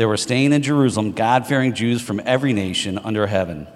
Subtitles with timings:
[0.00, 3.66] there were staying in Jerusalem God fearing Jews from every nation under heaven.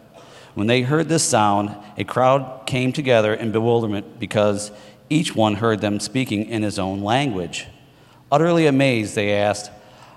[0.55, 4.72] When they heard this sound, a crowd came together in bewilderment because
[5.11, 7.67] each one heard them speaking in his own language.
[8.33, 9.70] Utterly amazed, they asked,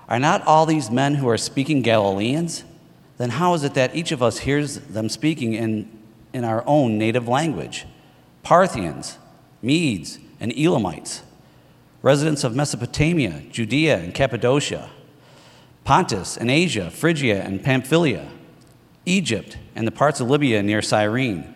[0.08, 2.64] Are not all these men who are speaking Galileans?
[3.18, 5.90] Then how is it that each of us hears them speaking in,
[6.32, 7.84] in our own native language?
[8.42, 9.18] Parthians,
[9.60, 11.20] Medes, and Elamites,
[12.00, 14.88] residents of Mesopotamia, Judea, and Cappadocia
[15.88, 18.28] Pontus and Asia, Phrygia and Pamphylia,
[19.06, 21.54] Egypt and the parts of Libya near Cyrene,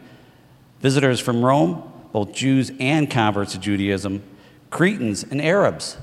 [0.81, 4.23] visitors from Rome, both Jews and converts to Judaism,
[4.71, 5.99] Cretans and Arabs.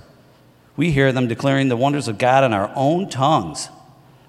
[0.77, 3.69] We hear them declaring the wonders of God in our own tongues.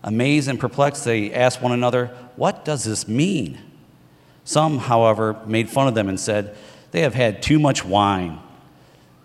[0.02, 2.06] Amazed and perplexed, they ask one another,
[2.36, 3.58] What does this mean?
[4.44, 6.56] Some, however, made fun of them and said,
[6.92, 8.38] They have had too much wine.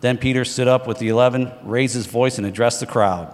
[0.02, 3.34] Then Peter stood up with the eleven, raised his voice, and addressed the crowd.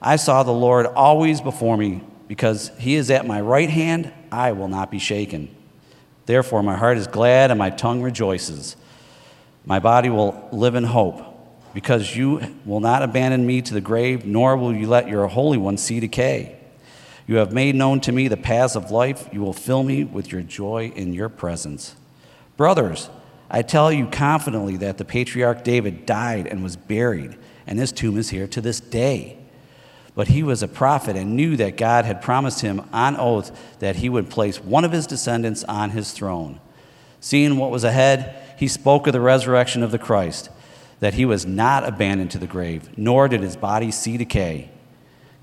[0.00, 4.52] I saw the Lord always before me, because he is at my right hand, I
[4.52, 5.54] will not be shaken.
[6.26, 8.76] Therefore, my heart is glad and my tongue rejoices.
[9.64, 11.22] My body will live in hope,
[11.74, 15.58] because you will not abandon me to the grave, nor will you let your Holy
[15.58, 16.58] One see decay.
[17.26, 19.28] You have made known to me the paths of life.
[19.32, 21.94] You will fill me with your joy in your presence.
[22.56, 23.10] Brothers,
[23.50, 27.36] I tell you confidently that the patriarch David died and was buried
[27.68, 29.37] and his tomb is here to this day.
[30.18, 33.94] But he was a prophet and knew that God had promised him on oath that
[33.94, 36.58] he would place one of his descendants on his throne.
[37.20, 40.50] Seeing what was ahead, he spoke of the resurrection of the Christ,
[40.98, 44.72] that he was not abandoned to the grave, nor did his body see decay.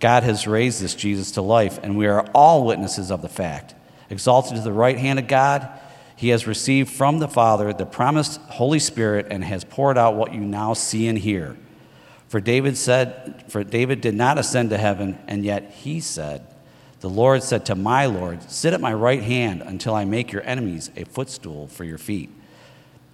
[0.02, 3.76] God has raised this Jesus to life, and we are all witnesses of the fact.
[4.10, 5.70] Exalted to the right hand of God,
[6.18, 10.34] he has received from the Father the promised Holy Spirit and has poured out what
[10.34, 11.56] you now see and hear.
[12.28, 16.46] For David said, for David did not ascend to heaven, and yet he said,
[17.02, 20.44] The Lord said to my Lord, Sit at my right hand until I make your
[20.44, 22.32] enemies a footstool for your feet.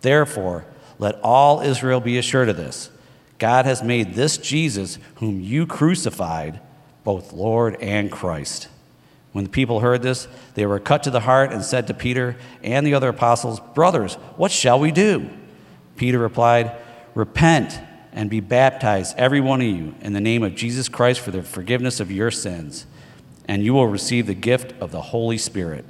[0.02, 0.66] Therefore,
[0.98, 2.90] let all Israel be assured of this
[3.38, 6.60] God has made this Jesus, whom you crucified,
[7.04, 8.68] both Lord and Christ.
[9.32, 12.36] When the people heard this, they were cut to the heart and said to Peter
[12.64, 15.30] and the other apostles, Brothers, what shall we do?
[15.96, 16.76] Peter replied,
[17.16, 17.80] Repent
[18.14, 21.44] and be baptized, every one of you, in the name of Jesus Christ for the
[21.44, 22.86] forgiveness of your sins,
[23.48, 25.86] and you will receive the gift of the Holy Spirit.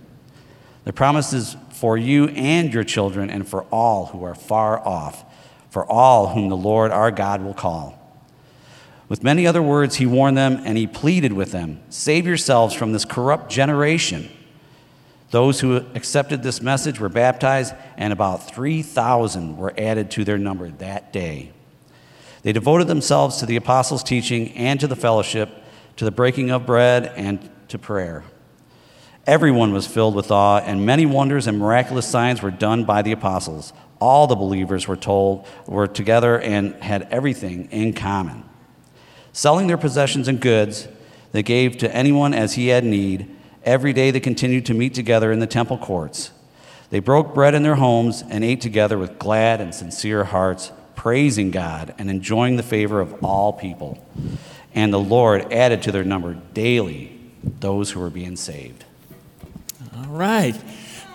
[0.84, 5.24] The promise is for you and your children, and for all who are far off,
[5.70, 7.98] for all whom the Lord our God will call.
[9.10, 12.94] With many other words, he warned them and he pleaded with them Save yourselves from
[12.94, 14.30] this corrupt generation.
[15.32, 20.70] Those who accepted this message were baptized, and about 3,000 were added to their number
[20.70, 21.52] that day.
[22.44, 25.50] They devoted themselves to the apostles' teaching and to the fellowship,
[25.98, 28.24] to the breaking of bread and to prayer.
[29.28, 33.12] Everyone was filled with awe, and many wonders and miraculous signs were done by the
[33.12, 33.72] apostles.
[34.00, 38.44] All the believers were told were together and had everything in common.
[39.32, 40.88] Selling their possessions and goods,
[41.32, 43.30] they gave to anyone as he had need.
[43.64, 46.32] Every day they continued to meet together in the temple courts.
[46.90, 51.50] They broke bread in their homes and ate together with glad and sincere hearts, praising
[51.50, 53.98] God and enjoying the favor of all people.
[54.76, 58.86] And the Lord added to their number daily those who were being saved.
[59.98, 60.52] All right.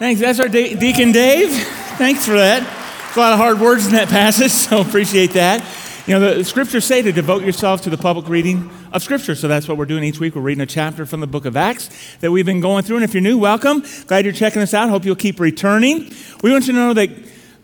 [0.00, 0.20] Thanks.
[0.20, 1.50] That's our de- Deacon Dave.
[1.98, 2.64] Thanks for that.
[2.64, 5.64] There's a lot of hard words in that passage, so appreciate that.
[6.08, 9.36] You know, the scriptures say to devote yourself to the public reading of Scripture.
[9.36, 10.34] So that's what we're doing each week.
[10.34, 12.96] We're reading a chapter from the book of Acts that we've been going through.
[12.96, 13.84] And if you're new, welcome.
[14.08, 14.88] Glad you're checking us out.
[14.88, 16.12] Hope you'll keep returning.
[16.42, 17.10] We want you to know that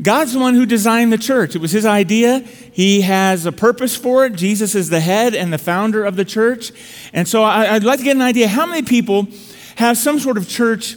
[0.03, 1.55] God's the one who designed the church.
[1.55, 2.41] It was his idea.
[2.41, 4.35] He has a purpose for it.
[4.35, 6.73] Jesus is the head and the founder of the church.
[7.13, 9.29] And so I, would like to get an idea how many people
[9.77, 10.97] have some sort of church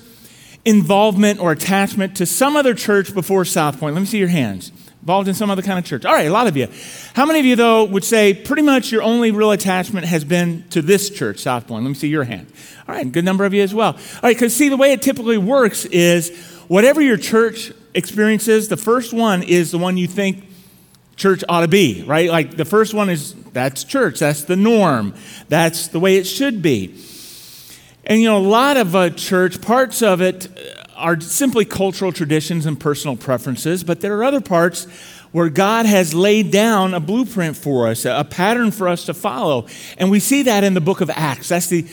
[0.63, 3.96] involvement or attachment to some other church before South Point?
[3.96, 4.72] Let me see your hands
[5.02, 6.04] involved in some other kind of church.
[6.04, 6.68] All right, a lot of you.
[7.13, 10.66] How many of you, though, would say pretty much your only real attachment has been
[10.72, 11.84] to this church, South Point?
[11.84, 12.52] Let me see your hand.
[12.88, 13.94] All right, good number of you as well.
[13.94, 16.36] All right, because see, the way it typically works is
[16.68, 20.44] whatever your church experiences, the first one is the one you think
[21.15, 22.30] church ought to be, right?
[22.30, 25.15] Like the first one is that's church, that's the norm,
[25.47, 27.00] that's the way it should be.
[28.06, 30.47] And you know, a lot of a church, parts of it
[30.95, 34.86] are simply cultural traditions and personal preferences, but there are other parts
[35.31, 39.68] where God has laid down a blueprint for us, a pattern for us to follow.
[39.97, 41.50] And we see that in the book of Acts.
[41.50, 41.86] That's the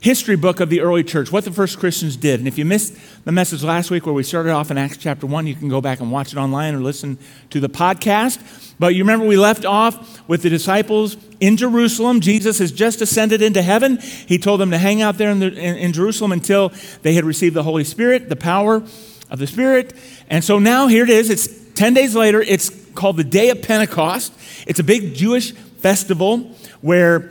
[0.00, 2.38] history book of the early church, what the first Christians did.
[2.38, 5.26] And if you missed the message last week where we started off in Acts chapter
[5.26, 7.18] 1, you can go back and watch it online or listen
[7.48, 8.74] to the podcast.
[8.78, 12.20] But you remember we left off with the disciples in Jerusalem.
[12.20, 13.98] Jesus has just ascended into heaven.
[13.98, 17.24] He told them to hang out there in, the, in, in Jerusalem until they had
[17.24, 18.82] received the Holy Spirit, the power
[19.30, 19.94] of the Spirit.
[20.28, 21.30] And so now here it is.
[21.30, 22.42] It's 10 days later.
[22.42, 24.34] It's called the Day of Pentecost.
[24.66, 27.30] It's a big Jewish festival where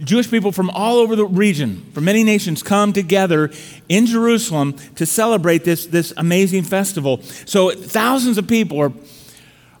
[0.00, 3.50] Jewish people from all over the region, from many nations, come together
[3.88, 7.22] in Jerusalem to celebrate this, this amazing festival.
[7.22, 8.92] So thousands of people are,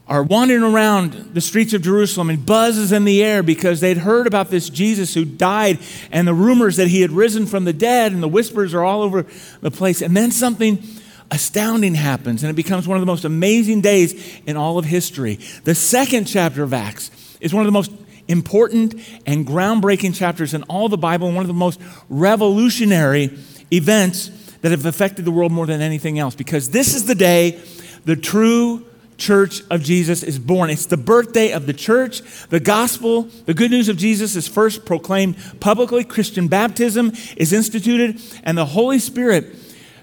[0.08, 4.26] are wandering around the streets of Jerusalem and buzzes in the air because they'd heard
[4.26, 5.78] about this Jesus who died
[6.10, 9.02] and the rumors that he had risen from the dead, and the whispers are all
[9.02, 9.26] over
[9.60, 10.00] the place.
[10.00, 10.82] And then something
[11.30, 15.40] astounding happens, and it becomes one of the most amazing days in all of history.
[15.64, 17.10] The second chapter of Acts
[17.40, 17.90] is one of the most
[18.28, 18.94] important
[19.26, 23.36] and groundbreaking chapters in all the Bible, and one of the most revolutionary
[23.72, 24.30] events
[24.62, 26.34] that have affected the world more than anything else.
[26.34, 27.60] Because this is the day
[28.04, 28.86] the true
[29.16, 30.70] church of Jesus is born.
[30.70, 32.22] It's the birthday of the church.
[32.48, 36.04] The gospel, the good news of Jesus is first proclaimed publicly.
[36.04, 39.54] Christian baptism is instituted, and the Holy Spirit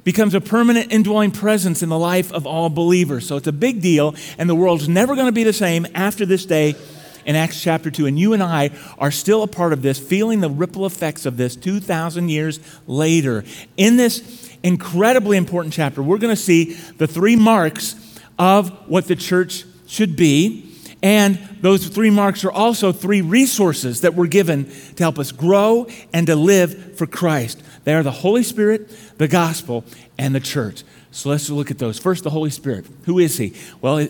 [0.04, 3.26] becomes a permanent indwelling presence in the life of all believers.
[3.26, 6.26] So it's a big deal, and the world's never going to be the same after
[6.26, 6.76] this day
[7.26, 8.06] in Acts chapter 2.
[8.06, 11.38] And you and I are still a part of this, feeling the ripple effects of
[11.38, 13.44] this 2,000 years later.
[13.78, 17.96] In this incredibly important chapter, we're going to see the three marks
[18.40, 20.70] of what the church should be.
[21.02, 24.66] And those three marks are also three resources that were given
[24.96, 27.62] to help us grow and to live for Christ.
[27.84, 29.84] They are the Holy Spirit, the gospel,
[30.18, 30.84] and the church.
[31.12, 32.00] So let's look at those.
[32.00, 32.86] First, the Holy Spirit.
[33.04, 33.54] Who is he?
[33.82, 34.08] Well,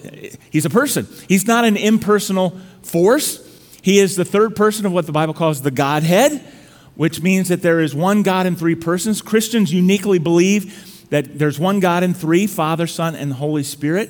[0.52, 1.08] he's a person.
[1.28, 3.40] He's not an impersonal force.
[3.82, 6.40] He is the third person of what the Bible calls the Godhead,
[6.96, 9.22] which means that there is one God in three persons.
[9.22, 14.10] Christians uniquely believe that there's one God in three Father, Son, and Holy Spirit,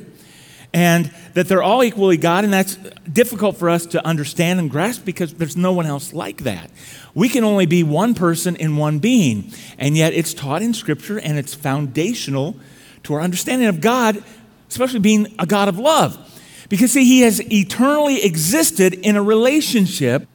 [0.74, 2.76] and that they're all equally God, and that's
[3.12, 6.70] difficult for us to understand and grasp because there's no one else like that.
[7.14, 11.20] We can only be one person in one being, and yet it's taught in Scripture
[11.20, 12.56] and it's foundational
[13.04, 14.24] to our understanding of God,
[14.70, 16.33] especially being a God of love.
[16.74, 20.28] Because, see, He has eternally existed in a relationship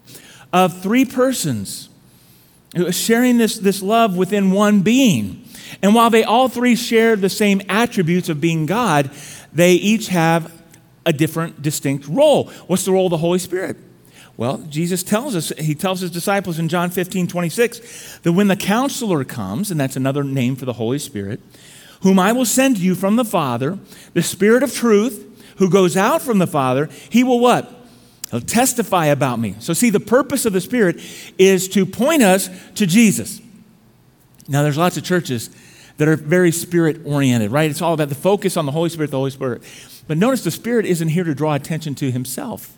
[0.53, 1.89] of three persons
[2.93, 5.45] sharing this, this love within one being.
[5.83, 9.11] And while they all three share the same attributes of being God,
[9.53, 10.63] they each have
[11.05, 12.45] a different, distinct role.
[12.69, 13.77] What's the role of the Holy Spirit?
[14.37, 18.55] Well, Jesus tells us, he tells his disciples in John 15, 26, that when the
[18.55, 21.41] counselor comes, and that's another name for the Holy Spirit,
[22.03, 23.77] whom I will send you from the Father,
[24.15, 25.25] the Spirit of truth,
[25.59, 27.75] who goes out from the Father, he will what?
[28.31, 29.55] He'll testify about me.
[29.59, 31.01] So, see, the purpose of the Spirit
[31.39, 33.41] is to point us to Jesus.
[34.49, 35.51] Now, there's lots of churches
[35.97, 37.71] that are very spirit oriented, right?
[37.71, 39.63] It's all about the focus on the Holy Spirit, the Holy Spirit.
[40.07, 42.77] But notice the Spirit isn't here to draw attention to himself,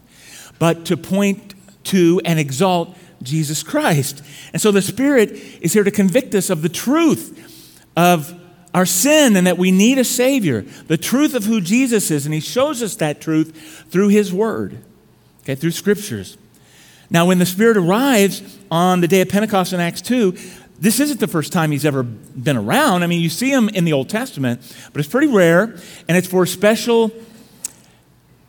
[0.59, 4.23] but to point to and exalt Jesus Christ.
[4.53, 8.40] And so the Spirit is here to convict us of the truth of
[8.75, 12.35] our sin and that we need a Savior, the truth of who Jesus is, and
[12.35, 14.79] He shows us that truth through His Word,
[15.43, 16.37] okay, through Scriptures.
[17.11, 20.37] Now, when the Spirit arrives on the day of Pentecost in Acts 2,
[20.79, 23.03] this isn't the first time he's ever been around.
[23.03, 24.61] I mean, you see him in the Old Testament,
[24.93, 25.77] but it's pretty rare,
[26.09, 27.11] and it's for special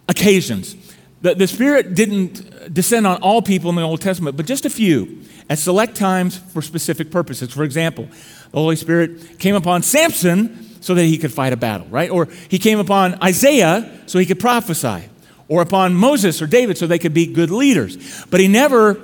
[0.07, 0.75] occasions.
[1.21, 4.69] The, the Spirit didn't descend on all people in the Old Testament, but just a
[4.69, 7.51] few at select times for specific purposes.
[7.51, 8.07] For example,
[8.51, 12.09] the Holy Spirit came upon Samson so that he could fight a battle, right?
[12.09, 15.09] Or he came upon Isaiah so he could prophesy,
[15.47, 18.25] or upon Moses or David so they could be good leaders.
[18.29, 18.99] But he never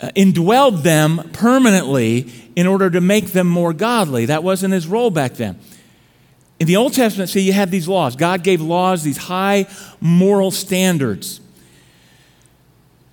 [0.00, 4.26] uh, indwelled them permanently in order to make them more godly.
[4.26, 5.58] That wasn't his role back then.
[6.58, 8.16] In the Old Testament, see, you have these laws.
[8.16, 9.66] God gave laws, these high
[10.00, 11.40] moral standards.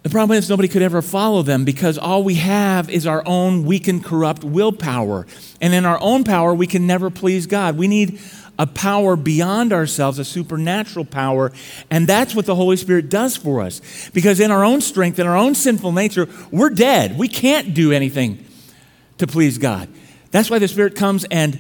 [0.07, 3.65] The problem is nobody could ever follow them because all we have is our own
[3.65, 5.27] weak and corrupt willpower.
[5.59, 7.77] And in our own power, we can never please God.
[7.77, 8.17] We need
[8.57, 11.51] a power beyond ourselves, a supernatural power.
[11.91, 14.09] And that's what the Holy Spirit does for us.
[14.13, 17.17] Because in our own strength, in our own sinful nature, we're dead.
[17.17, 18.45] We can't do anything
[19.17, 19.89] to please God.
[20.31, 21.59] That's why the Spirit comes and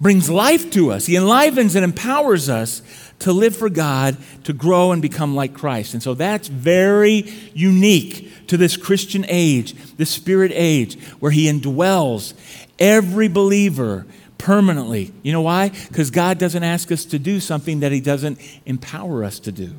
[0.00, 1.06] brings life to us.
[1.06, 2.82] He enlivens and empowers us
[3.20, 5.92] to live for God, to grow and become like Christ.
[5.92, 12.34] And so that's very unique to this Christian age, this Spirit age, where He indwells
[12.78, 14.06] every believer
[14.38, 15.12] permanently.
[15.22, 15.68] You know why?
[15.68, 19.74] Because God doesn't ask us to do something that He doesn't empower us to do.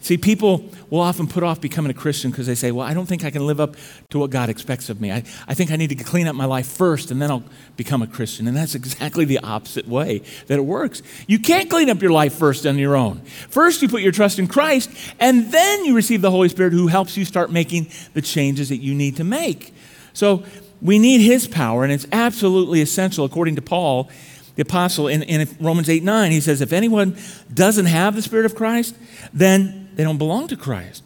[0.00, 3.06] See, people will often put off becoming a Christian because they say, Well, I don't
[3.06, 3.74] think I can live up
[4.10, 5.10] to what God expects of me.
[5.10, 7.42] I, I think I need to clean up my life first and then I'll
[7.76, 8.46] become a Christian.
[8.46, 11.02] And that's exactly the opposite way that it works.
[11.26, 13.20] You can't clean up your life first on your own.
[13.50, 16.86] First, you put your trust in Christ, and then you receive the Holy Spirit who
[16.86, 19.74] helps you start making the changes that you need to make.
[20.12, 20.44] So,
[20.80, 24.08] we need His power, and it's absolutely essential, according to Paul,
[24.54, 26.30] the apostle, in, in Romans 8 9.
[26.30, 27.16] He says, If anyone
[27.52, 28.94] doesn't have the Spirit of Christ,
[29.32, 31.04] then they don't belong to Christ.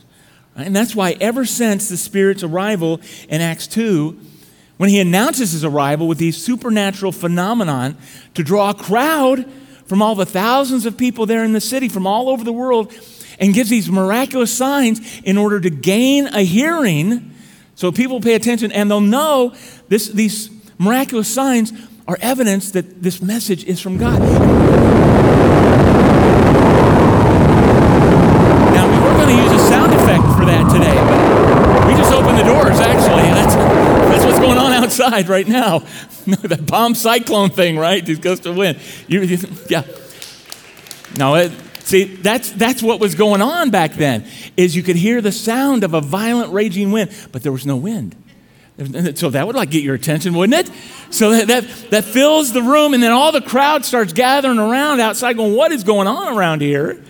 [0.54, 4.20] And that's why, ever since the Spirit's arrival in Acts 2,
[4.76, 7.96] when he announces his arrival with these supernatural phenomenon
[8.34, 9.50] to draw a crowd
[9.86, 12.92] from all the thousands of people there in the city from all over the world
[13.40, 17.34] and gives these miraculous signs in order to gain a hearing
[17.74, 19.54] so people pay attention and they'll know
[19.88, 21.72] this, these miraculous signs
[22.06, 24.20] are evidence that this message is from God.
[35.02, 35.80] Outside right now.
[36.26, 38.04] that bomb cyclone thing, right?
[38.04, 38.78] Just goes to wind.
[39.08, 39.82] You, you, yeah.
[41.16, 45.20] No, it, see, that's, that's what was going on back then, is you could hear
[45.20, 48.16] the sound of a violent raging wind, but there was no wind.
[49.14, 50.74] So that would like get your attention, wouldn't it?
[51.10, 54.98] So that, that, that fills the room, and then all the crowd starts gathering around
[54.98, 57.02] outside going, what is going on around here?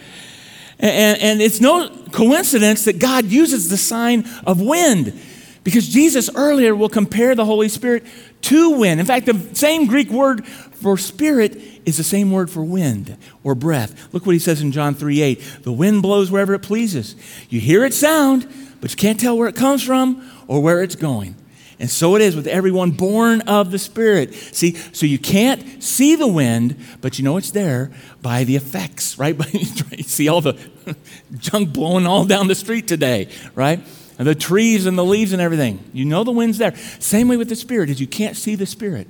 [0.81, 5.19] And, and, it's no coincidence that God uses the sign of wind
[5.65, 8.05] because Jesus earlier will compare the Holy Spirit
[8.43, 9.01] to wind.
[9.01, 13.55] In fact, the same Greek word for spirit is the same word for wind or
[13.55, 14.13] breath.
[14.13, 15.59] Look what he says in John 3 8.
[15.63, 17.15] The wind blows wherever it pleases.
[17.49, 18.49] You hear its sound,
[18.81, 21.37] but you can't tell where it comes from or where it's going.
[21.79, 24.35] And so it is with everyone born of the Spirit.
[24.35, 27.91] See, so you can't see the wind, but you know it's there
[28.21, 29.37] by the effects, right?
[29.53, 30.57] you see all the
[31.39, 33.81] junk blowing all down the street today, right?
[34.19, 35.83] And the trees and the leaves and everything.
[35.93, 36.77] You know the wind's there.
[36.99, 39.09] Same way with the Spirit is you can't see the Spirit.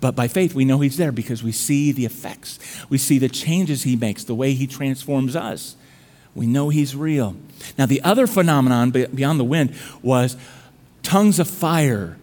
[0.00, 2.58] But by faith, we know He's there because we see the effects.
[2.88, 5.76] We see the changes He makes, the way He transforms us.
[6.34, 7.36] We know He's real.
[7.76, 10.36] Now, the other phenomenon beyond the wind was
[11.02, 12.16] tongues of fire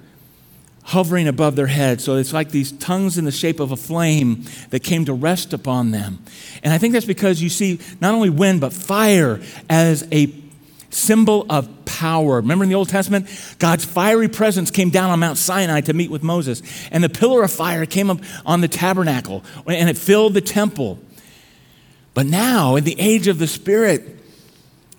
[0.88, 2.06] hovering above their heads.
[2.06, 5.52] So it's like these tongues in the shape of a flame that came to rest
[5.52, 6.24] upon them.
[6.64, 10.28] And I think that's because you see not only wind, but fire as a
[10.98, 12.38] symbol of power.
[12.38, 13.28] Remember in the Old Testament,
[13.60, 16.62] God's fiery presence came down on Mount Sinai to meet with Moses,
[16.92, 21.00] and the pillar of fire came up on the tabernacle, and it filled the temple.
[22.14, 24.18] But now, in the age of the Spirit,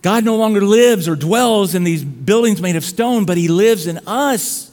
[0.02, 3.87] God no longer lives or dwells in these buildings made of stone, but He lives
[3.87, 4.71] in us.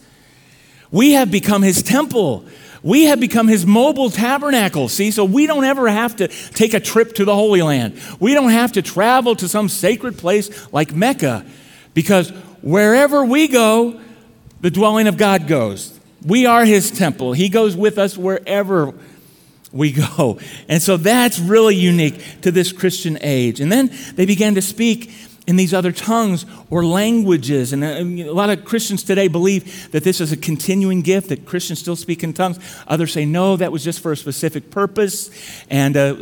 [0.91, 2.45] We have become His temple.
[2.85, 5.09] We have become his mobile tabernacle, see?
[5.09, 7.99] So we don't ever have to take a trip to the Holy Land.
[8.19, 11.43] We don't have to travel to some sacred place like Mecca
[11.95, 12.29] because
[12.61, 13.99] wherever we go,
[14.61, 15.99] the dwelling of God goes.
[16.23, 17.33] We are his temple.
[17.33, 18.93] He goes with us wherever
[19.71, 20.37] we go.
[20.69, 23.61] And so that's really unique to this Christian age.
[23.61, 25.11] And then they began to speak
[25.47, 27.71] in these other tongues or languages.
[27.73, 31.45] And uh, a lot of Christians today believe that this is a continuing gift, that
[31.45, 32.59] Christians still speak in tongues.
[32.87, 35.29] Others say, no, that was just for a specific purpose,
[35.69, 36.15] and uh,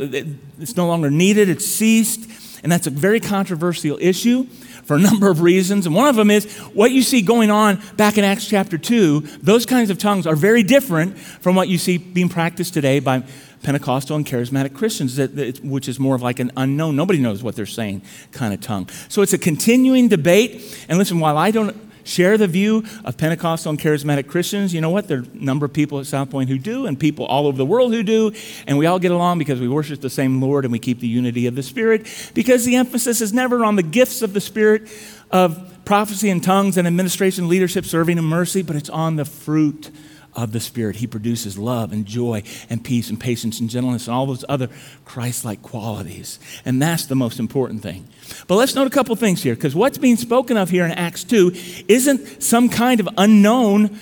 [0.60, 2.30] it's no longer needed, it's ceased.
[2.62, 4.44] And that's a very controversial issue
[4.84, 5.86] for a number of reasons.
[5.86, 9.20] And one of them is what you see going on back in Acts chapter 2,
[9.42, 13.22] those kinds of tongues are very different from what you see being practiced today by
[13.64, 17.42] Pentecostal and charismatic Christians, that, that, which is more of like an unknown, nobody knows
[17.42, 18.88] what they're saying kind of tongue.
[19.08, 20.86] So it's a continuing debate.
[20.88, 24.72] And listen, while I don't share the view of Pentecostal and charismatic Christians.
[24.72, 25.08] You know what?
[25.08, 27.56] There are a number of people at South Point who do, and people all over
[27.56, 28.32] the world who do,
[28.66, 31.08] and we all get along because we worship the same Lord and we keep the
[31.08, 34.88] unity of the Spirit because the emphasis is never on the gifts of the Spirit
[35.30, 39.90] of prophecy and tongues and administration, leadership, serving, and mercy, but it's on the fruit
[40.36, 40.96] of the Spirit.
[40.96, 44.68] He produces love and joy and peace and patience and gentleness and all those other
[45.04, 46.38] Christ like qualities.
[46.64, 48.08] And that's the most important thing.
[48.46, 51.24] But let's note a couple things here, because what's being spoken of here in Acts
[51.24, 51.52] 2
[51.88, 53.98] isn't some kind of unknown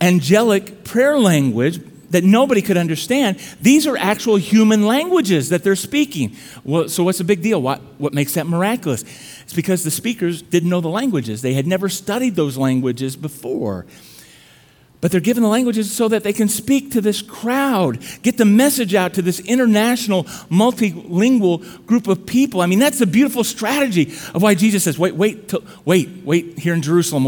[0.00, 1.80] angelic prayer language
[2.12, 3.38] that nobody could understand.
[3.60, 6.36] These are actual human languages that they're speaking.
[6.62, 7.60] Well, so, what's the big deal?
[7.60, 9.02] What, what makes that miraculous?
[9.42, 13.86] It's because the speakers didn't know the languages, they had never studied those languages before.
[15.02, 18.44] But they're given the languages so that they can speak to this crowd, get the
[18.44, 22.60] message out to this international, multilingual group of people.
[22.60, 26.56] I mean, that's the beautiful strategy of why Jesus says, wait, wait, till, wait, wait
[26.60, 27.24] here in Jerusalem.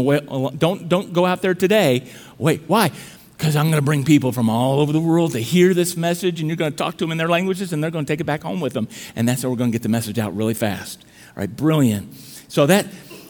[0.57, 2.09] Don't, don't go out there today.
[2.37, 2.91] Wait, why?
[3.37, 6.39] Because I'm going to bring people from all over the world to hear this message,
[6.39, 8.21] and you're going to talk to them in their languages, and they're going to take
[8.21, 8.87] it back home with them.
[9.17, 11.03] And that's how we're going to get the message out really fast.
[11.35, 12.15] All right, brilliant.
[12.47, 12.85] So that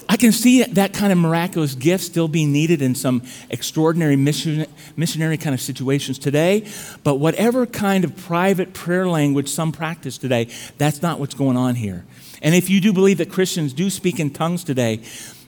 [0.08, 4.66] I can see that kind of miraculous gift still being needed in some extraordinary mission,
[4.96, 6.68] missionary kind of situations today.
[7.04, 11.76] But whatever kind of private prayer language some practice today, that's not what's going on
[11.76, 12.06] here.
[12.42, 15.02] And if you do believe that Christians do speak in tongues today,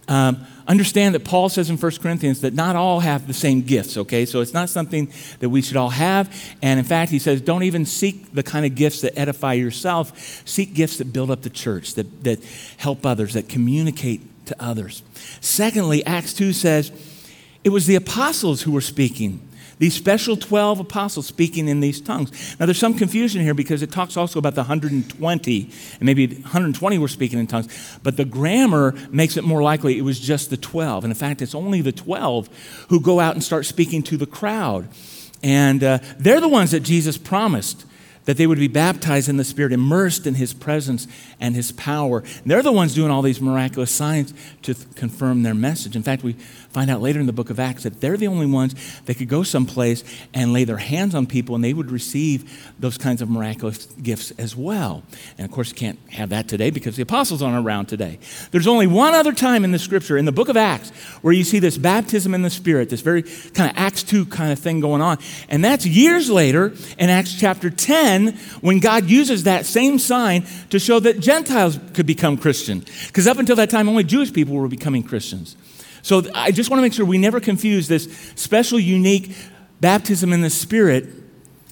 [0.07, 3.97] um, understand that Paul says in 1 Corinthians that not all have the same gifts,
[3.97, 4.25] okay?
[4.25, 6.33] So it's not something that we should all have.
[6.61, 10.17] And in fact, he says, don't even seek the kind of gifts that edify yourself.
[10.47, 12.39] Seek gifts that build up the church, that, that
[12.77, 15.03] help others, that communicate to others.
[15.41, 16.91] Secondly, Acts 2 says
[17.63, 19.41] it was the apostles who were speaking.
[19.79, 22.31] These special 12 apostles speaking in these tongues.
[22.59, 26.97] Now, there's some confusion here because it talks also about the 120, and maybe 120
[26.97, 30.57] were speaking in tongues, but the grammar makes it more likely it was just the
[30.57, 31.03] 12.
[31.03, 32.49] And in fact, it's only the 12
[32.89, 34.87] who go out and start speaking to the crowd.
[35.43, 37.85] And uh, they're the ones that Jesus promised
[38.27, 41.07] that they would be baptized in the Spirit, immersed in His presence
[41.39, 42.19] and His power.
[42.19, 45.95] And they're the ones doing all these miraculous signs to th- confirm their message.
[45.95, 46.35] In fact, we
[46.77, 49.27] find out later in the book of Acts that they're the only ones that could
[49.27, 50.03] go someplace
[50.35, 54.29] and lay their hands on people and they would receive those kinds of miraculous gifts
[54.37, 55.01] as well.
[55.39, 58.19] And of course, you can't have that today because the apostles aren't around today.
[58.51, 60.91] There's only one other time in the scripture, in the book of Acts,
[61.23, 64.51] where you see this baptism in the Spirit, this very kind of Acts 2 kind
[64.51, 65.17] of thing going on.
[65.49, 70.77] And that's years later in Acts chapter 10 when God uses that same sign to
[70.77, 72.83] show that Gentiles could become Christian.
[73.07, 75.55] Because up until that time, only Jewish people were becoming Christians.
[76.01, 78.05] So I just want to make sure we never confuse this
[78.35, 79.35] special, unique
[79.81, 81.07] baptism in the Spirit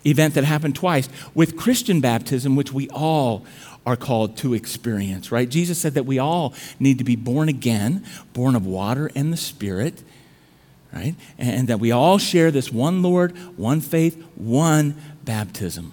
[0.05, 3.45] event that happened twice with Christian baptism, which we all
[3.85, 5.47] are called to experience, right?
[5.47, 9.37] Jesus said that we all need to be born again, born of water and the
[9.37, 10.03] Spirit,
[10.93, 11.15] right?
[11.37, 15.91] And that we all share this one Lord, one faith, one baptism.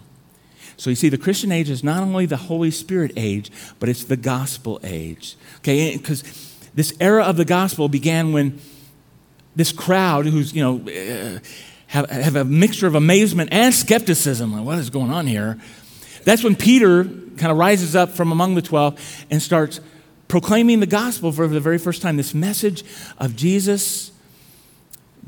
[0.76, 4.04] So you see, the Christian age is not only the Holy Spirit age, but it's
[4.04, 5.36] the gospel age.
[5.58, 8.60] Okay, because this era of the gospel began when
[9.54, 11.38] this crowd, who's, you know, uh,
[11.88, 15.58] have, have a mixture of amazement and skepticism, like, what is going on here?
[16.24, 19.80] That's when Peter kind of rises up from among the 12 and starts
[20.28, 22.84] proclaiming the gospel for the very first time this message
[23.18, 24.12] of Jesus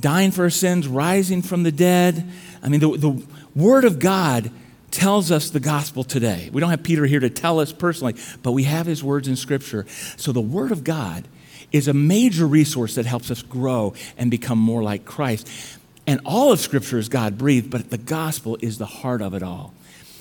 [0.01, 2.27] dying for our sins, rising from the dead.
[2.63, 4.51] I mean, the, the word of God
[4.91, 6.49] tells us the gospel today.
[6.53, 9.37] We don't have Peter here to tell us personally, but we have his words in
[9.37, 9.87] Scripture.
[10.17, 11.27] So the word of God
[11.75, 15.51] is a major resource that helps us grow and become more like Christ.
[16.07, 19.43] And all of Scripture is God breathed, but the gospel is the heart of it
[19.43, 19.75] all.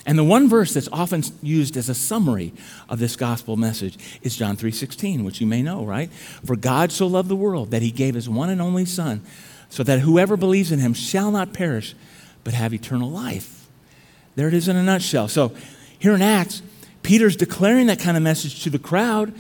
[0.04, 2.54] And the one verse that's often used as a summary
[2.90, 6.12] of this gospel message is John 3:16, which you may know, right?
[6.44, 9.22] For God so loved the world that he gave his one and only son,
[9.70, 11.94] so that whoever believes in him shall not perish,
[12.44, 13.68] but have eternal life.
[14.36, 15.28] There it is in a nutshell.
[15.28, 15.52] So,
[16.00, 16.64] here in Acts,
[17.04, 19.34] Peter's declaring that kind of message to the crowd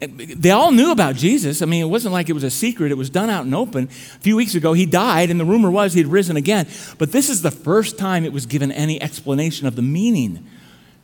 [0.00, 1.60] they all knew about Jesus.
[1.60, 3.84] I mean, it wasn't like it was a secret, it was done out and open.
[3.84, 6.68] A few weeks ago, he died, and the rumor was he'd risen again.
[6.98, 10.46] But this is the first time it was given any explanation of the meaning.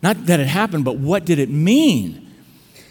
[0.00, 2.32] Not that it happened, but what did it mean?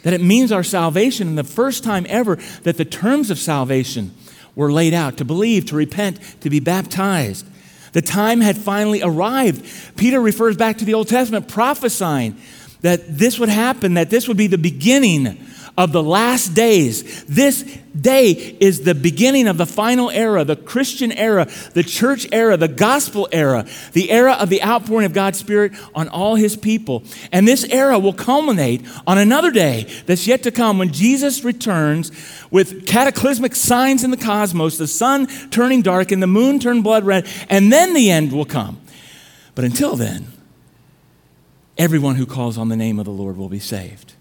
[0.04, 4.14] That it means our salvation, and the first time ever that the terms of salvation
[4.56, 7.46] were laid out to believe, to repent, to be baptized.
[7.94, 9.96] The time had finally arrived.
[9.96, 12.36] Peter refers back to the Old Testament prophesying
[12.82, 15.38] that this would happen, that this would be the beginning
[15.78, 17.24] of the last days.
[17.26, 17.64] This
[18.00, 22.68] day is the beginning of the final era, the Christian era, the church era, the
[22.68, 27.04] gospel era, the era of the outpouring of God's Spirit on all his people.
[27.32, 32.12] And this era will culminate on another day that's yet to come when Jesus returns
[32.52, 37.04] with cataclysmic signs in the cosmos, the sun turning dark and the moon turned blood
[37.04, 38.80] red, and then the end will come.
[39.56, 40.28] But until then,
[41.80, 44.14] everyone who calls on the name of the Lord will be saved.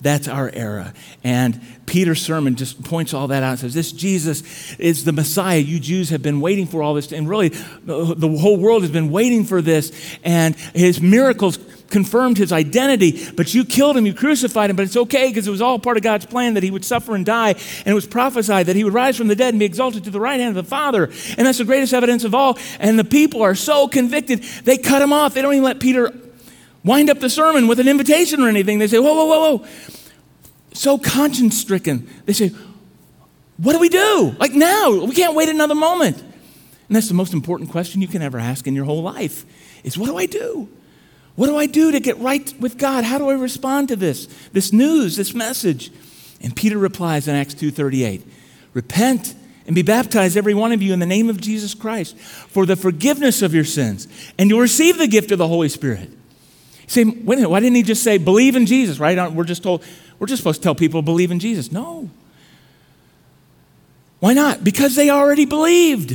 [0.00, 0.92] That's our era.
[1.24, 5.58] And Peter's sermon just points all that out and says, This Jesus is the Messiah.
[5.58, 7.12] You Jews have been waiting for all this.
[7.12, 10.18] And really, the whole world has been waiting for this.
[10.22, 13.26] And his miracles confirmed his identity.
[13.34, 14.76] But you killed him, you crucified him.
[14.76, 17.14] But it's okay because it was all part of God's plan that he would suffer
[17.14, 17.52] and die.
[17.52, 20.10] And it was prophesied that he would rise from the dead and be exalted to
[20.10, 21.04] the right hand of the Father.
[21.38, 22.58] And that's the greatest evidence of all.
[22.80, 25.32] And the people are so convicted, they cut him off.
[25.32, 26.12] They don't even let Peter
[26.86, 28.78] wind up the sermon with an invitation or anything.
[28.78, 29.66] They say, Whoa, whoa, whoa, whoa.
[30.72, 32.08] So conscience stricken.
[32.24, 32.52] They say,
[33.58, 34.34] What do we do?
[34.38, 36.18] Like now, we can't wait another moment.
[36.88, 39.44] And that's the most important question you can ever ask in your whole life
[39.82, 40.68] is what do I do?
[41.34, 43.04] What do I do to get right with God?
[43.04, 44.26] How do I respond to this?
[44.52, 45.90] This news, this message?
[46.40, 48.22] And Peter replies in Acts 2:38,
[48.72, 49.34] "Repent
[49.66, 52.76] and be baptized every one of you in the name of Jesus Christ for the
[52.76, 54.06] forgiveness of your sins,
[54.38, 56.10] and you'll receive the gift of the Holy Spirit."
[56.86, 59.32] Say, wait a minute, why didn't he just say, believe in Jesus, right?
[59.32, 59.84] We're just told,
[60.18, 61.72] we're just supposed to tell people believe in Jesus.
[61.72, 62.10] No.
[64.20, 64.64] Why not?
[64.64, 66.12] Because they already believed.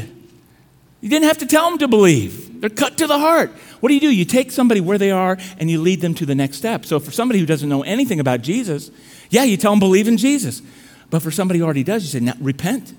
[1.02, 2.62] You didn't have to tell them to believe.
[2.62, 3.52] They're cut to the heart.
[3.80, 4.10] What do you do?
[4.10, 6.86] You take somebody where they are and you lead them to the next step.
[6.86, 8.92] So for somebody who doesn't know anything about Jesus,
[9.30, 10.62] yeah, you tell them believe in Jesus.
[11.10, 12.94] But for somebody who already does, you say, repent.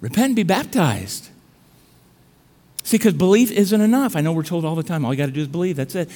[0.00, 1.28] Repent be baptized.
[2.82, 4.16] See, because belief isn't enough.
[4.16, 5.76] I know we're told all the time, all you got to do is believe.
[5.76, 6.08] That's it.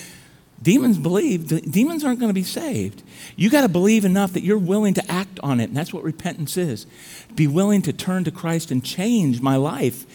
[0.65, 3.03] Demons believe, demons aren't going to be saved.
[3.37, 5.65] You got to believe enough that you're willing to act on it.
[5.65, 6.87] And that's what repentance is.
[7.35, 10.07] Be willing to turn to Christ and change my life.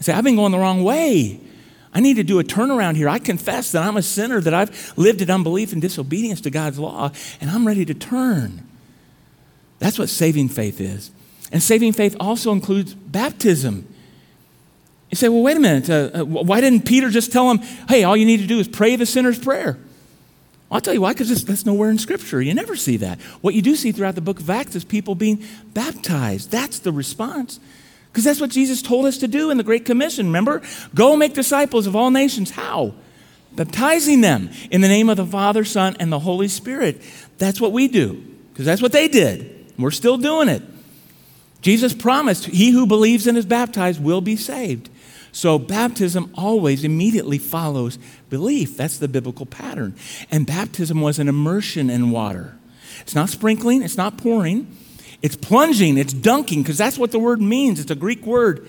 [0.00, 1.40] Say, I've been going the wrong way.
[1.94, 3.08] I need to do a turnaround here.
[3.08, 6.78] I confess that I'm a sinner, that I've lived in unbelief and disobedience to God's
[6.78, 8.68] law, and I'm ready to turn.
[9.78, 11.12] That's what saving faith is.
[11.50, 13.88] And saving faith also includes baptism.
[15.10, 15.88] You say, well, wait a minute.
[15.88, 18.68] Uh, uh, why didn't Peter just tell him, hey, all you need to do is
[18.68, 19.78] pray the sinner's prayer?
[20.70, 22.40] I'll tell you why, because that's nowhere in Scripture.
[22.42, 23.20] You never see that.
[23.42, 26.50] What you do see throughout the book of Acts is people being baptized.
[26.50, 27.60] That's the response.
[28.10, 30.26] Because that's what Jesus told us to do in the Great Commission.
[30.26, 30.62] Remember?
[30.94, 32.50] Go make disciples of all nations.
[32.50, 32.94] How?
[33.52, 37.02] Baptizing them in the name of the Father, Son, and the Holy Spirit.
[37.38, 38.14] That's what we do,
[38.52, 39.72] because that's what they did.
[39.78, 40.62] We're still doing it.
[41.60, 44.90] Jesus promised, He who believes and is baptized will be saved.
[45.32, 47.98] So baptism always immediately follows
[48.34, 48.76] belief.
[48.76, 49.94] That's the biblical pattern.
[50.28, 52.56] And baptism was an immersion in water.
[53.02, 54.76] It's not sprinkling, it's not pouring,
[55.22, 57.78] it's plunging, it's dunking, because that's what the word means.
[57.78, 58.66] It's a Greek word,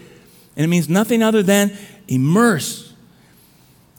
[0.55, 1.75] and it means nothing other than
[2.07, 2.84] immerse.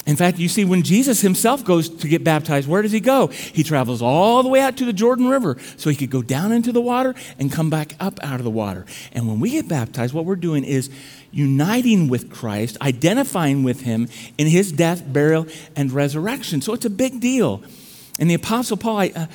[0.07, 3.27] In fact, you see, when Jesus himself goes to get baptized, where does he go?
[3.27, 6.53] He travels all the way out to the Jordan River so he could go down
[6.53, 8.87] into the water and come back up out of the water.
[9.13, 10.91] And when we get baptized, what we're doing is
[11.33, 16.63] uniting with Christ, identifying with him in his death, burial, and resurrection.
[16.63, 17.65] So it's a big deal.
[18.21, 19.27] And the Apostle Paul uh,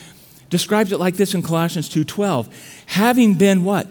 [0.49, 2.47] describes it like this in Colossians 2:12.
[2.87, 3.87] Having been what?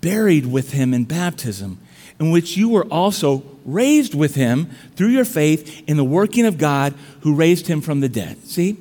[0.00, 1.78] Buried with him in baptism
[2.18, 6.58] in which you were also raised with him through your faith in the working of
[6.58, 8.46] God who raised him from the dead.
[8.46, 8.76] See?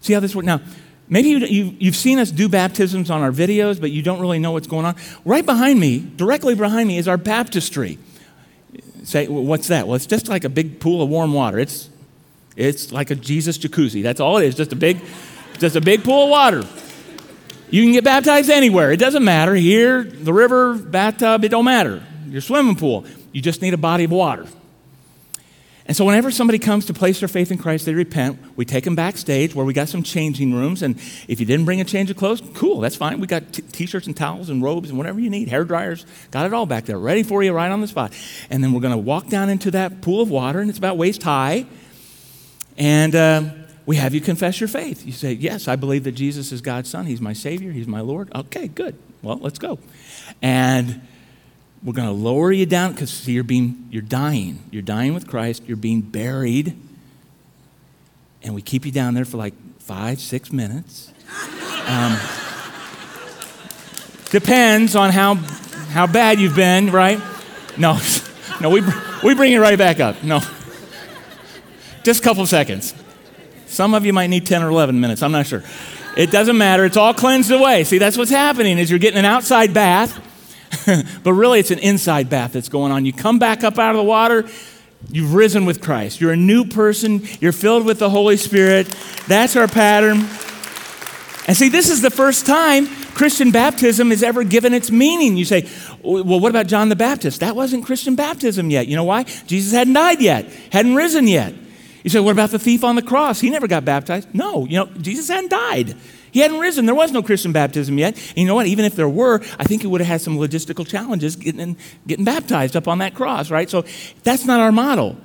[0.00, 0.46] See how this works?
[0.46, 0.60] Now,
[1.08, 4.52] maybe you, have seen us do baptisms on our videos, but you don't really know
[4.52, 4.96] what's going on.
[5.24, 7.98] Right behind me, directly behind me, is our baptistry.
[9.04, 9.86] Say, what's that?
[9.86, 11.58] Well, it's just like a big pool of warm water.
[11.58, 11.88] It's,
[12.56, 14.02] it's like a Jesus jacuzzi.
[14.02, 15.00] That's all it is, just a big,
[15.58, 16.64] just a big pool of water.
[17.70, 18.92] You can get baptized anywhere.
[18.92, 19.54] It doesn't matter.
[19.54, 23.04] Here, the river, bathtub, it don't matter your swimming pool.
[23.38, 24.48] You just need a body of water.
[25.86, 28.36] And so, whenever somebody comes to place their faith in Christ, they repent.
[28.56, 30.82] We take them backstage where we got some changing rooms.
[30.82, 30.96] And
[31.28, 33.20] if you didn't bring a change of clothes, cool, that's fine.
[33.20, 36.46] We got t shirts and towels and robes and whatever you need, hair dryers, got
[36.46, 38.12] it all back there, ready for you right on the spot.
[38.50, 40.96] And then we're going to walk down into that pool of water, and it's about
[40.96, 41.64] waist high.
[42.76, 43.50] And uh,
[43.86, 45.06] we have you confess your faith.
[45.06, 47.06] You say, Yes, I believe that Jesus is God's Son.
[47.06, 47.70] He's my Savior.
[47.70, 48.34] He's my Lord.
[48.34, 48.98] Okay, good.
[49.22, 49.78] Well, let's go.
[50.42, 51.02] And
[51.82, 54.62] we're going to lower you down because see, you're being you're dying.
[54.70, 55.62] You're dying with Christ.
[55.66, 56.76] You're being buried,
[58.42, 61.12] and we keep you down there for like five, six minutes.
[61.86, 62.18] Um,
[64.30, 67.20] depends on how how bad you've been, right?
[67.76, 67.98] No,
[68.60, 68.82] no, we
[69.22, 70.22] we bring you right back up.
[70.22, 70.40] No,
[72.02, 72.94] just a couple seconds.
[73.66, 75.22] Some of you might need 10 or 11 minutes.
[75.22, 75.62] I'm not sure.
[76.16, 76.84] It doesn't matter.
[76.84, 77.84] It's all cleansed away.
[77.84, 80.18] See, that's what's happening is you're getting an outside bath,
[81.22, 83.04] but really it's an inside bath that's going on.
[83.04, 84.48] You come back up out of the water,
[85.10, 86.20] you've risen with Christ.
[86.20, 87.22] You're a new person.
[87.40, 88.86] You're filled with the Holy Spirit.
[89.26, 90.26] That's our pattern.
[91.46, 95.36] And see, this is the first time Christian baptism is ever given its meaning.
[95.36, 95.68] You say,
[96.02, 97.40] well, what about John the Baptist?
[97.40, 98.86] That wasn't Christian baptism yet.
[98.86, 99.24] You know why?
[99.24, 101.54] Jesus hadn't died yet, hadn't risen yet.
[102.04, 103.40] You say, what about the thief on the cross?
[103.40, 104.32] He never got baptized.
[104.34, 105.96] No, you know, Jesus hadn't died.
[106.30, 106.86] He hadn't risen.
[106.86, 108.16] There was no Christian baptism yet.
[108.16, 108.66] And you know what?
[108.66, 112.24] Even if there were, I think he would have had some logistical challenges getting, getting
[112.24, 113.68] baptized up on that cross, right?
[113.68, 113.84] So
[114.22, 115.16] that's not our model.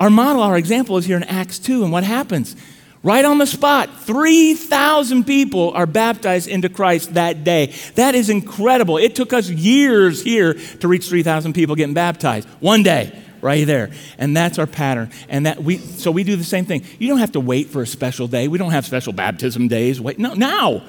[0.00, 1.84] Our model, our example is here in Acts 2.
[1.84, 2.56] And what happens?
[3.04, 7.74] Right on the spot, 3,000 people are baptized into Christ that day.
[7.96, 8.96] That is incredible.
[8.96, 12.48] It took us years here to reach 3,000 people getting baptized.
[12.60, 13.90] One day, right there.
[14.16, 15.10] And that's our pattern.
[15.28, 16.84] And that we so we do the same thing.
[16.98, 18.48] You don't have to wait for a special day.
[18.48, 20.00] We don't have special baptism days.
[20.00, 20.82] Wait, no, now.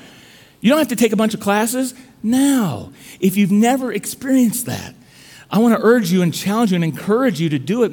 [0.61, 1.93] You don't have to take a bunch of classes.
[2.21, 2.93] Now.
[3.19, 4.95] If you've never experienced that,
[5.51, 7.91] I want to urge you and challenge you and encourage you to do it.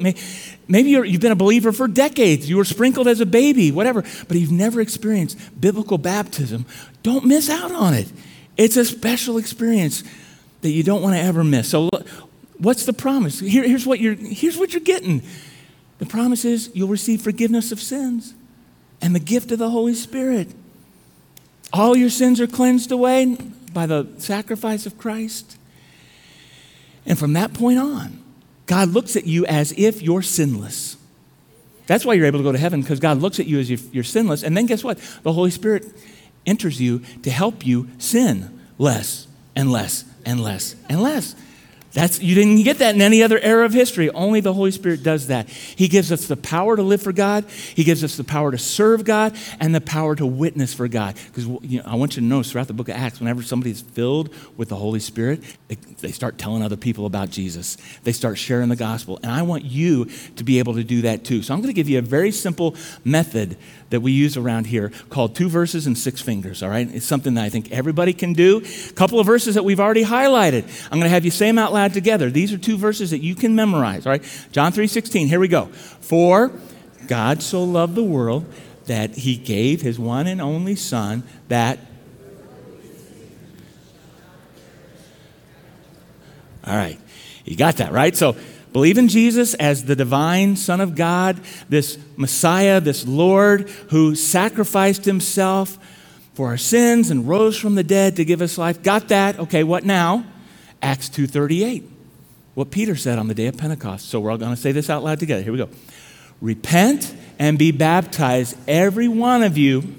[0.67, 2.49] Maybe you've been a believer for decades.
[2.49, 6.65] You were sprinkled as a baby, whatever, but you've never experienced biblical baptism.
[7.03, 8.11] Don't miss out on it.
[8.57, 10.03] It's a special experience
[10.61, 11.69] that you don't want to ever miss.
[11.69, 11.89] So,
[12.61, 13.39] what's the promise?
[13.39, 15.21] Here, here's, what you're, here's what you're getting
[15.97, 18.33] the promise is you'll receive forgiveness of sins
[19.01, 20.47] and the gift of the Holy Spirit.
[21.71, 23.37] All your sins are cleansed away
[23.71, 25.57] by the sacrifice of Christ.
[27.05, 28.23] And from that point on,
[28.65, 30.97] God looks at you as if you're sinless.
[31.85, 33.93] That's why you're able to go to heaven, because God looks at you as if
[33.93, 34.43] you're sinless.
[34.43, 34.97] And then guess what?
[35.23, 35.85] The Holy Spirit
[36.45, 41.35] enters you to help you sin less and less and less and less.
[41.93, 44.09] That's, you didn't get that in any other era of history.
[44.09, 45.49] Only the Holy Spirit does that.
[45.49, 48.57] He gives us the power to live for God, He gives us the power to
[48.57, 51.15] serve God, and the power to witness for God.
[51.27, 53.71] Because you know, I want you to notice throughout the book of Acts, whenever somebody
[53.71, 57.77] is filled with the Holy Spirit, they, they start telling other people about Jesus.
[58.03, 59.19] They start sharing the gospel.
[59.21, 61.43] And I want you to be able to do that too.
[61.43, 63.57] So I'm going to give you a very simple method
[63.91, 66.89] that we use around here called two verses and six fingers, all right?
[66.93, 68.63] It's something that I think everybody can do.
[68.89, 70.63] A couple of verses that we've already highlighted.
[70.85, 72.29] I'm going to have you say them out loud together.
[72.29, 74.47] These are two verses that you can memorize, all right?
[74.51, 75.27] John 3:16.
[75.27, 75.65] Here we go.
[75.65, 76.51] For
[77.07, 78.45] God so loved the world
[78.87, 81.79] that he gave his one and only son that
[86.63, 86.99] All right.
[87.43, 88.15] You got that, right?
[88.15, 88.35] So
[88.73, 95.05] Believe in Jesus as the divine Son of God, this Messiah, this Lord who sacrificed
[95.05, 95.77] himself
[96.33, 98.81] for our sins and rose from the dead to give us life.
[98.81, 99.39] Got that?
[99.39, 100.25] Okay, what now?
[100.81, 101.83] Acts 2:38.
[102.53, 104.09] What Peter said on the day of Pentecost.
[104.09, 105.41] So we're all going to say this out loud together.
[105.41, 105.69] Here we go.
[106.41, 109.95] Repent and be baptized every one of you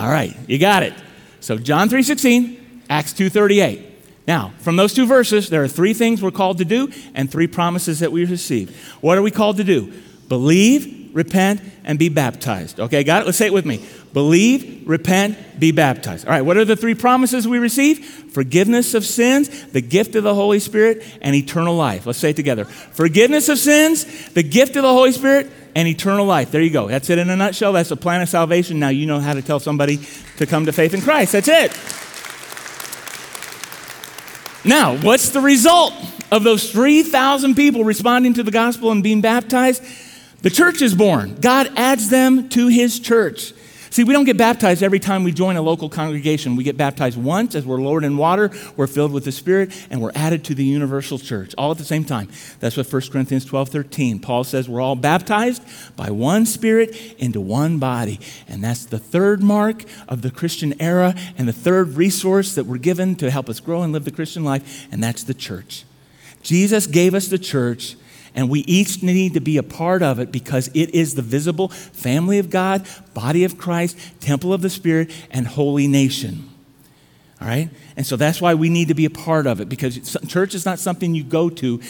[0.00, 0.94] All right, you got it.
[1.40, 2.56] So John 3:16,
[2.88, 3.82] Acts 2:38.
[4.26, 7.46] Now, from those two verses, there are three things we're called to do and three
[7.46, 8.74] promises that we receive.
[9.02, 9.92] What are we called to do?
[10.28, 12.80] Believe, repent, and be baptized.
[12.80, 13.26] Okay, got it?
[13.26, 13.80] Let's say it with me.
[14.14, 16.26] Believe, repent, be baptized.
[16.26, 18.06] All right, what are the three promises we receive?
[18.32, 22.06] Forgiveness of sins, the gift of the Holy Spirit, and eternal life.
[22.06, 22.64] Let's say it together.
[22.64, 26.50] Forgiveness of sins, the gift of the Holy Spirit, and eternal life.
[26.50, 26.88] There you go.
[26.88, 27.72] That's it in a nutshell.
[27.72, 28.78] That's the plan of salvation.
[28.78, 30.00] Now you know how to tell somebody
[30.38, 31.32] to come to faith in Christ.
[31.32, 31.72] That's it.
[34.62, 35.94] Now, what's the result
[36.30, 39.82] of those 3,000 people responding to the gospel and being baptized?
[40.42, 41.36] The church is born.
[41.40, 43.52] God adds them to his church.
[43.90, 46.54] See, we don't get baptized every time we join a local congregation.
[46.54, 50.00] We get baptized once as we're lowered in water, we're filled with the Spirit, and
[50.00, 52.28] we're added to the universal church, all at the same time.
[52.60, 54.20] That's what 1 Corinthians 12 13.
[54.20, 55.64] Paul says we're all baptized
[55.96, 58.20] by one Spirit into one body.
[58.46, 62.78] And that's the third mark of the Christian era and the third resource that we're
[62.78, 65.84] given to help us grow and live the Christian life, and that's the church.
[66.42, 67.96] Jesus gave us the church
[68.34, 71.68] and we each need to be a part of it because it is the visible
[71.68, 76.48] family of God, body of Christ, temple of the Spirit, and holy nation.
[77.40, 77.70] All right?
[77.96, 80.64] And so that's why we need to be a part of it because church is
[80.64, 81.80] not something you go to,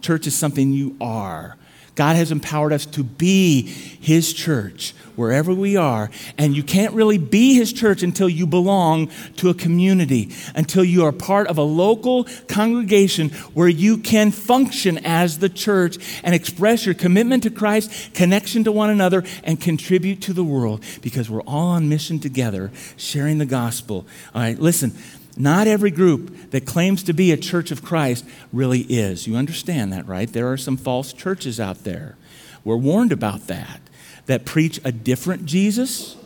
[0.00, 1.56] church is something you are.
[1.96, 6.10] God has empowered us to be His church wherever we are.
[6.36, 11.04] And you can't really be His church until you belong to a community, until you
[11.06, 16.84] are part of a local congregation where you can function as the church and express
[16.84, 21.40] your commitment to Christ, connection to one another, and contribute to the world because we're
[21.42, 24.06] all on mission together, sharing the gospel.
[24.34, 24.92] All right, listen.
[25.36, 29.26] Not every group that claims to be a church of Christ really is.
[29.26, 30.32] You understand that, right?
[30.32, 32.16] There are some false churches out there.
[32.64, 33.80] We're warned about that,
[34.24, 36.16] that preach a different Jesus,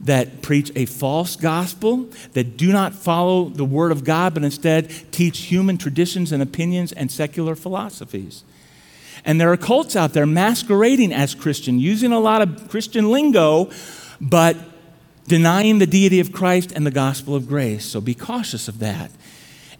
[0.00, 4.90] that preach a false gospel, that do not follow the Word of God, but instead
[5.12, 8.42] teach human traditions and opinions and secular philosophies.
[9.24, 13.70] And there are cults out there masquerading as Christian, using a lot of Christian lingo,
[14.20, 14.56] but
[15.26, 17.84] denying the deity of Christ and the gospel of grace.
[17.84, 19.10] So be cautious of that.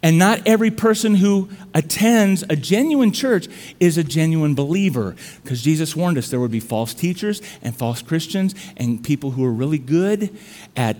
[0.03, 3.47] And not every person who attends a genuine church
[3.79, 5.15] is a genuine believer.
[5.43, 9.43] Because Jesus warned us there would be false teachers and false Christians and people who
[9.43, 10.37] are really good
[10.75, 10.97] at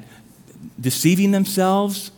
[0.79, 2.11] deceiving themselves,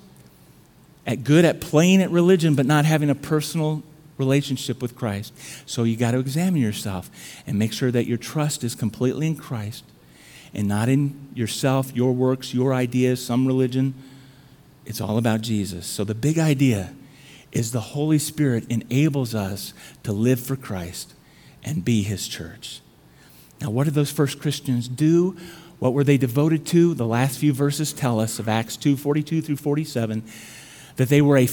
[1.05, 3.83] at good at playing at religion, but not having a personal
[4.17, 5.33] relationship with Christ.
[5.67, 7.09] So you got to examine yourself
[7.45, 9.83] and make sure that your trust is completely in Christ
[10.53, 13.93] and not in yourself, your works, your ideas, some religion.
[14.85, 15.85] It's all about Jesus.
[15.85, 16.93] So the big idea
[17.51, 21.13] is the Holy Spirit enables us to live for Christ
[21.63, 22.81] and be his church.
[23.61, 25.35] Now, what did those first Christians do?
[25.79, 26.93] What were they devoted to?
[26.93, 30.23] The last few verses tell us of Acts 2 42 through 47
[30.97, 31.47] that they were a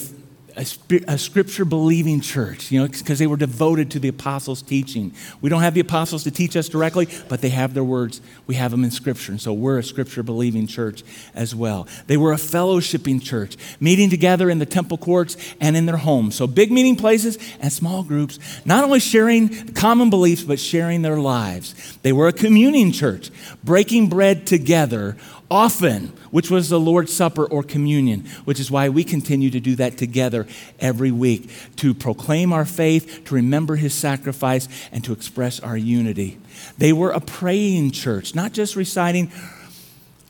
[0.57, 0.64] a,
[1.07, 5.12] a scripture believing church, you know, because they were devoted to the apostles' teaching.
[5.42, 8.23] We don't have the apostles to teach us directly, but they have their words.
[8.47, 9.33] We have them in scripture.
[9.33, 11.87] And so we're a scripture believing church as well.
[12.07, 16.35] They were a fellowshipping church, meeting together in the temple courts and in their homes.
[16.37, 21.21] So big meeting places and small groups, not only sharing common beliefs, but sharing their
[21.21, 21.99] lives.
[22.03, 23.31] They were a communing church,
[23.62, 25.16] breaking bread together
[25.51, 29.77] often, which was the Lord's Supper or communion, which is why we continue to do
[29.77, 30.47] that together
[30.81, 36.39] every week to proclaim our faith, to remember his sacrifice, and to express our unity.
[36.79, 39.31] They were a praying church, not just reciting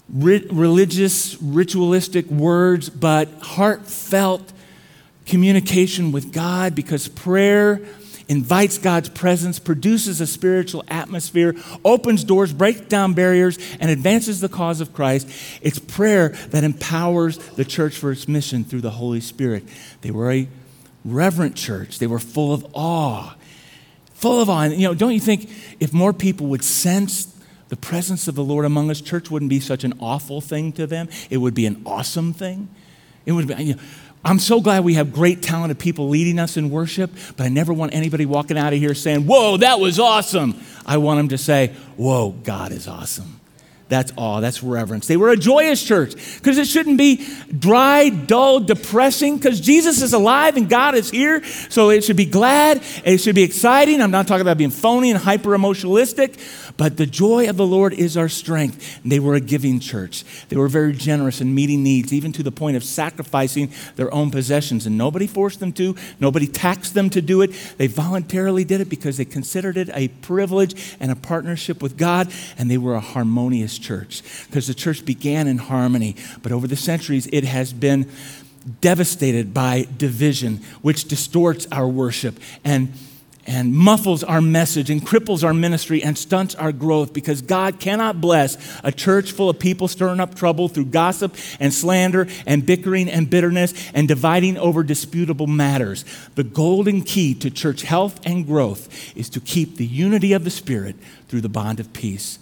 [0.08, 4.52] religious, ritualistic words, but heartfelt
[5.24, 7.80] communication with God because prayer
[8.28, 14.48] invites God's presence, produces a spiritual atmosphere, opens doors, breaks down barriers, and advances the
[14.48, 15.28] cause of Christ.
[15.62, 19.64] It's prayer that empowers the church for its mission through the Holy Spirit.
[20.00, 20.48] They were a
[21.04, 23.36] reverent church, they were full of awe.
[24.14, 24.62] Full of awe.
[24.62, 27.32] And, you know, don't you think if more people would sense
[27.68, 30.86] the presence of the Lord among us, church wouldn't be such an awful thing to
[30.86, 31.08] them?
[31.30, 32.68] It would be an awesome thing.
[33.26, 33.82] It would be, you know,
[34.26, 37.72] I'm so glad we have great, talented people leading us in worship, but I never
[37.72, 40.60] want anybody walking out of here saying, Whoa, that was awesome.
[40.84, 43.40] I want them to say, Whoa, God is awesome.
[43.88, 45.06] That's awe, that's reverence.
[45.06, 47.24] They were a joyous church because it shouldn't be
[47.56, 51.44] dry, dull, depressing because Jesus is alive and God is here.
[51.68, 54.02] So it should be glad, it should be exciting.
[54.02, 56.36] I'm not talking about being phony and hyper emotionalistic,
[56.76, 59.00] but the joy of the Lord is our strength.
[59.02, 60.24] And they were a giving church.
[60.48, 64.30] They were very generous in meeting needs, even to the point of sacrificing their own
[64.30, 64.86] possessions.
[64.86, 67.52] And nobody forced them to, nobody taxed them to do it.
[67.78, 72.32] They voluntarily did it because they considered it a privilege and a partnership with God,
[72.58, 76.16] and they were a harmonious church because the church began in harmony.
[76.42, 78.10] But over the centuries, it has been
[78.80, 82.92] devastated by division, which distorts our worship and
[83.46, 88.20] and muffles our message and cripples our ministry and stunts our growth because God cannot
[88.20, 93.08] bless a church full of people stirring up trouble through gossip and slander and bickering
[93.08, 96.04] and bitterness and dividing over disputable matters.
[96.34, 100.50] The golden key to church health and growth is to keep the unity of the
[100.50, 100.96] Spirit
[101.28, 102.38] through the bond of peace.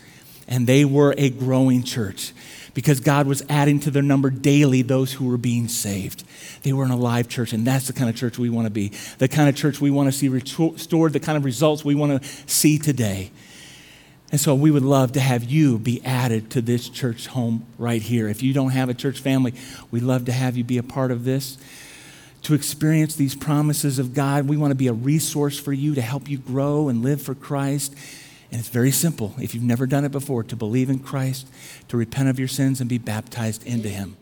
[0.46, 2.32] And they were a growing church
[2.74, 6.24] because God was adding to their number daily those who were being saved.
[6.62, 8.88] They were an alive church, and that's the kind of church we want to be,
[9.18, 12.22] the kind of church we want to see restored, the kind of results we want
[12.22, 13.30] to see today.
[14.32, 18.02] And so we would love to have you be added to this church home right
[18.02, 18.28] here.
[18.28, 19.54] If you don't have a church family,
[19.92, 21.56] we'd love to have you be a part of this.
[22.42, 26.02] To experience these promises of God, we want to be a resource for you to
[26.02, 27.94] help you grow and live for Christ.
[28.54, 29.34] And it's very simple.
[29.42, 31.48] If you've never done it before, to believe in Christ,
[31.88, 34.16] to repent of your sins, and be baptized into Him.